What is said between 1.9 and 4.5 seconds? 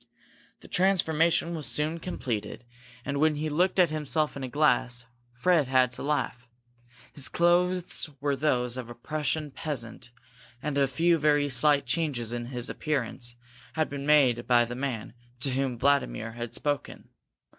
completed, and when he looked at himself in a